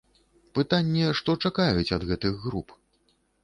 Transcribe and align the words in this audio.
Пытанне, 0.59 1.11
што 1.21 1.37
чакаюць 1.47 1.95
ад 2.01 2.09
гэтых 2.13 2.33
груп? 2.51 2.67